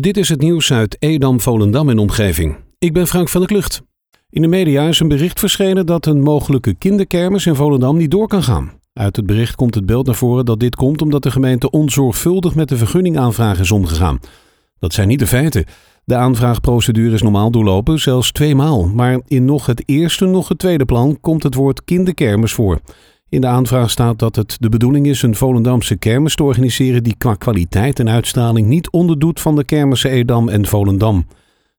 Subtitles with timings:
[0.00, 2.56] Dit is het nieuws uit Edam, Volendam en omgeving.
[2.78, 3.82] Ik ben Frank van der Klucht.
[4.30, 8.28] In de media is een bericht verschenen dat een mogelijke kinderkermis in Volendam niet door
[8.28, 8.72] kan gaan.
[8.92, 12.54] Uit het bericht komt het beeld naar voren dat dit komt omdat de gemeente onzorgvuldig
[12.54, 14.18] met de vergunningaanvraag is omgegaan.
[14.78, 15.64] Dat zijn niet de feiten.
[16.04, 18.86] De aanvraagprocedure is normaal doorlopen, zelfs tweemaal.
[18.86, 22.80] Maar in nog het eerste, nog het tweede plan komt het woord kinderkermis voor.
[23.32, 27.14] In de aanvraag staat dat het de bedoeling is een Volendamse kermis te organiseren die
[27.18, 31.26] qua kwaliteit en uitstraling niet onderdoet van de kermissen Edam en Volendam.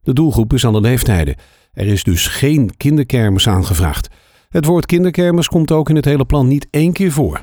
[0.02, 1.35] De doelgroep is alle leeftijden.
[1.73, 4.07] Er is dus geen kinderkermis aangevraagd.
[4.49, 7.41] Het woord kinderkermis komt ook in het hele plan niet één keer voor.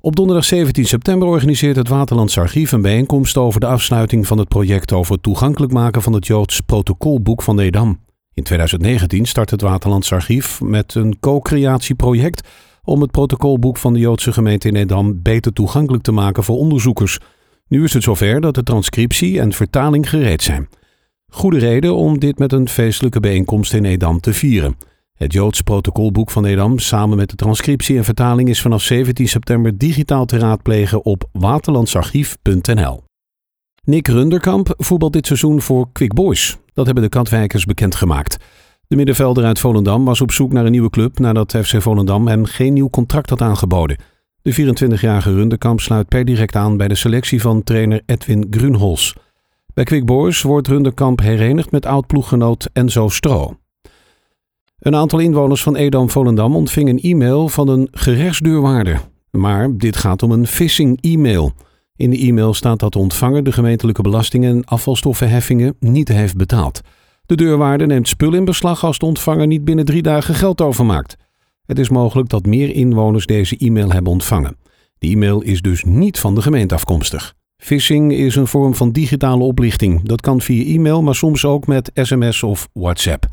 [0.00, 4.48] Op donderdag 17 september organiseert het Waterlands Archief een bijeenkomst over de afsluiting van het
[4.48, 8.00] project over het toegankelijk maken van het Joods protocolboek van Edam.
[8.34, 12.48] In 2019 start het Waterlands Archief met een co-creatieproject
[12.84, 17.18] om het protocolboek van de Joodse gemeente in Edam beter toegankelijk te maken voor onderzoekers.
[17.68, 20.68] Nu is het zover dat de transcriptie en vertaling gereed zijn.
[21.28, 24.76] Goede reden om dit met een feestelijke bijeenkomst in Edam te vieren.
[25.14, 29.78] Het Joods protocolboek van Edam samen met de transcriptie en vertaling is vanaf 17 september
[29.78, 33.02] digitaal te raadplegen op waterlandsarchief.nl.
[33.84, 36.58] Nick Runderkamp voetbalt dit seizoen voor Quick Boys.
[36.72, 38.36] Dat hebben de Katwijkers bekendgemaakt.
[38.88, 42.44] De middenvelder uit Volendam was op zoek naar een nieuwe club nadat FC Volendam hem
[42.44, 43.96] geen nieuw contract had aangeboden.
[44.42, 49.12] De 24-jarige Runderkamp sluit per direct aan bij de selectie van trainer Edwin Grunholz.
[49.74, 53.56] Bij Quick Boys wordt Runderkamp herenigd met oud-ploeggenoot Enzo Stro.
[54.78, 59.00] Een aantal inwoners van Edam-Volendam ontving een e-mail van een gerechtsdeurwaarder.
[59.30, 61.52] Maar dit gaat om een phishing-e-mail.
[61.96, 66.80] In de e-mail staat dat de ontvanger de gemeentelijke belastingen en afvalstoffenheffingen niet heeft betaald.
[67.26, 71.16] De deurwaarder neemt spul in beslag als de ontvanger niet binnen drie dagen geld overmaakt.
[71.66, 74.56] Het is mogelijk dat meer inwoners deze e-mail hebben ontvangen.
[74.98, 77.34] De e-mail is dus niet van de gemeente afkomstig.
[77.56, 80.02] Phishing is een vorm van digitale oplichting.
[80.02, 83.26] Dat kan via e-mail, maar soms ook met sms of WhatsApp.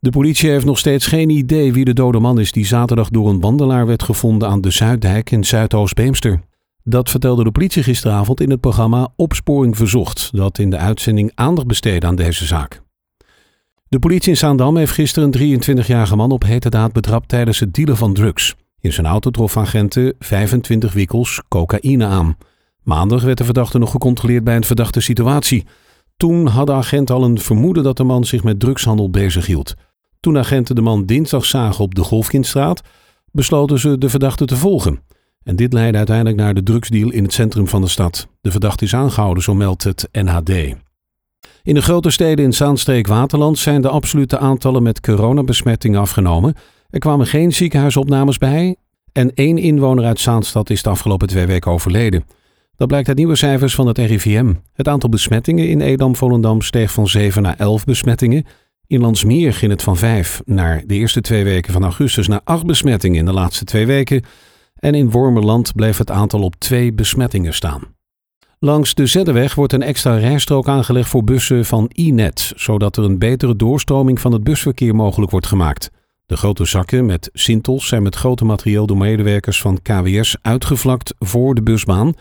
[0.00, 3.28] De politie heeft nog steeds geen idee wie de dode man is die zaterdag door
[3.28, 6.40] een wandelaar werd gevonden aan de Zuiddijk in Zuidoost-Beemster.
[6.88, 11.66] Dat vertelde de politie gisteravond in het programma Opsporing Verzocht, dat in de uitzending aandacht
[11.66, 12.82] besteedde aan deze zaak.
[13.88, 17.74] De politie in Zaandam heeft gisteren een 23-jarige man op hete daad betrapt tijdens het
[17.74, 18.54] dealen van drugs.
[18.80, 22.36] In zijn auto trof agenten 25 wikkels cocaïne aan.
[22.82, 25.66] Maandag werd de verdachte nog gecontroleerd bij een verdachte situatie.
[26.16, 29.74] Toen hadden agenten al een vermoeden dat de man zich met drugshandel bezighield.
[30.20, 32.82] Toen agenten de man dinsdag zagen op de Golfkindstraat,
[33.32, 35.00] besloten ze de verdachte te volgen.
[35.42, 38.28] En dit leidde uiteindelijk naar de drugsdeal in het centrum van de stad.
[38.40, 40.50] De verdachte is aangehouden, zo meldt het NHD.
[41.62, 46.54] In de grote steden in Zaanstreek-Waterland zijn de absolute aantallen met coronabesmettingen afgenomen.
[46.90, 48.76] Er kwamen geen ziekenhuisopnames bij
[49.12, 52.24] en één inwoner uit Zaanstad is de afgelopen twee weken overleden.
[52.76, 54.54] Dat blijkt uit nieuwe cijfers van het RIVM.
[54.72, 58.46] Het aantal besmettingen in Edam-Volendam steeg van 7 naar 11 besmettingen.
[58.86, 62.66] In Landsmeer ging het van 5 naar de eerste twee weken van augustus naar 8
[62.66, 64.22] besmettingen in de laatste twee weken.
[64.78, 67.82] En in Wormerland bleef het aantal op 2 besmettingen staan.
[68.58, 73.18] Langs de Zeddeweg wordt een extra rijstrook aangelegd voor bussen van e-net, zodat er een
[73.18, 75.90] betere doorstroming van het busverkeer mogelijk wordt gemaakt.
[76.26, 81.54] De grote zakken met sintels zijn met grote materieel door medewerkers van KWS uitgevlakt voor
[81.54, 82.14] de busbaan.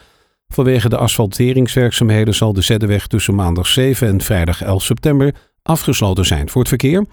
[0.47, 6.49] Vanwege de asfalteringswerkzaamheden zal de Zeddeweg tussen maandag 7 en vrijdag 11 september afgesloten zijn
[6.49, 7.05] voor het verkeer.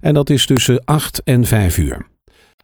[0.00, 2.11] En dat is tussen 8 en 5 uur.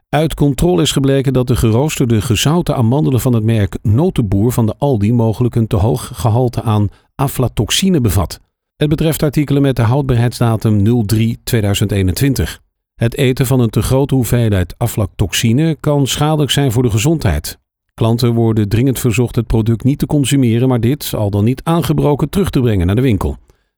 [0.08, 4.74] Uit controle is gebleken dat de geroosterde gezouten amandelen van het merk Notenboer van de
[4.78, 8.40] Aldi mogelijk een te hoog gehalte aan aflatoxine bevat.
[8.76, 12.58] Het betreft artikelen met de houdbaarheidsdatum 03-2021.
[12.94, 17.58] Het eten van een te grote hoeveelheid aflatoxine kan schadelijk zijn voor de gezondheid.
[17.94, 22.30] Klanten worden dringend verzocht het product niet te consumeren, maar dit al dan niet aangebroken
[22.30, 23.36] terug te brengen naar de winkel.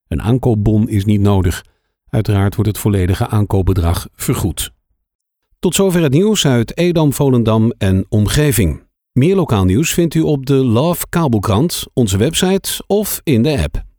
[0.08, 1.64] Een aankoopbon is niet nodig.
[2.08, 4.72] Uiteraard wordt het volledige aankoopbedrag vergoed.
[5.60, 8.82] Tot zover het nieuws uit Edam, Volendam en omgeving.
[9.12, 13.89] Meer lokaal nieuws vindt u op de Love Kabelkrant, onze website of in de app.